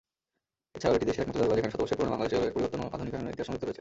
[0.75, 3.47] এছাড়াও এটি দেশের একমাত্র জাদুঘর, যেখানে শত বর্ষের পুরনো বাংলাদেশ রেলওয়ের পরিবর্তন ও আধুনিকায়নের ইতিহাস
[3.47, 3.69] সংরক্ষিত রয়েছে।